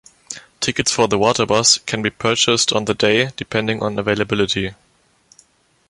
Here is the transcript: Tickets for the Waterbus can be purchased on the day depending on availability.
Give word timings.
Tickets 0.61 0.91
for 0.91 1.07
the 1.07 1.19
Waterbus 1.19 1.85
can 1.85 2.01
be 2.01 2.09
purchased 2.09 2.73
on 2.73 2.85
the 2.85 2.95
day 2.95 3.29
depending 3.37 3.83
on 3.83 3.99
availability. 3.99 4.73